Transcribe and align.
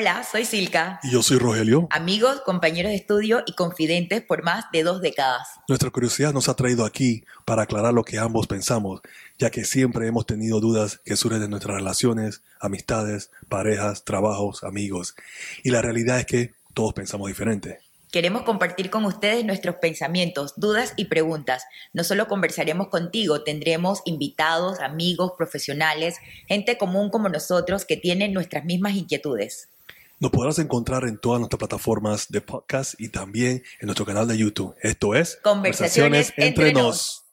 Hola, 0.00 0.22
soy 0.22 0.44
Silka. 0.44 1.00
Y 1.02 1.10
yo 1.10 1.24
soy 1.24 1.38
Rogelio. 1.38 1.88
Amigos, 1.90 2.40
compañeros 2.42 2.90
de 2.90 2.96
estudio 2.96 3.42
y 3.46 3.54
confidentes 3.56 4.22
por 4.22 4.44
más 4.44 4.66
de 4.72 4.84
dos 4.84 5.00
décadas. 5.00 5.48
Nuestra 5.66 5.90
curiosidad 5.90 6.32
nos 6.32 6.48
ha 6.48 6.54
traído 6.54 6.84
aquí 6.84 7.24
para 7.44 7.62
aclarar 7.62 7.92
lo 7.92 8.04
que 8.04 8.16
ambos 8.16 8.46
pensamos, 8.46 9.00
ya 9.40 9.50
que 9.50 9.64
siempre 9.64 10.06
hemos 10.06 10.24
tenido 10.24 10.60
dudas 10.60 11.00
que 11.04 11.16
surgen 11.16 11.40
de 11.40 11.48
nuestras 11.48 11.78
relaciones, 11.78 12.42
amistades, 12.60 13.32
parejas, 13.48 14.04
trabajos, 14.04 14.62
amigos. 14.62 15.16
Y 15.64 15.70
la 15.70 15.82
realidad 15.82 16.20
es 16.20 16.26
que 16.26 16.54
todos 16.74 16.94
pensamos 16.94 17.26
diferente. 17.26 17.80
Queremos 18.12 18.42
compartir 18.42 18.90
con 18.90 19.04
ustedes 19.04 19.44
nuestros 19.44 19.76
pensamientos, 19.80 20.54
dudas 20.56 20.94
y 20.96 21.06
preguntas. 21.06 21.64
No 21.92 22.04
solo 22.04 22.28
conversaremos 22.28 22.86
contigo, 22.86 23.42
tendremos 23.42 24.02
invitados, 24.04 24.78
amigos, 24.78 25.32
profesionales, 25.36 26.18
gente 26.46 26.78
común 26.78 27.10
como 27.10 27.28
nosotros 27.28 27.84
que 27.84 27.96
tienen 27.96 28.32
nuestras 28.32 28.64
mismas 28.64 28.94
inquietudes. 28.94 29.68
Nos 30.20 30.32
podrás 30.32 30.58
encontrar 30.58 31.04
en 31.04 31.16
todas 31.16 31.38
nuestras 31.38 31.58
plataformas 31.58 32.26
de 32.28 32.40
podcast 32.40 32.94
y 32.98 33.10
también 33.10 33.62
en 33.78 33.86
nuestro 33.86 34.04
canal 34.04 34.26
de 34.26 34.36
YouTube. 34.36 34.74
Esto 34.82 35.14
es 35.14 35.38
Conversaciones, 35.42 36.32
entre, 36.36 36.72
nos. 36.72 37.27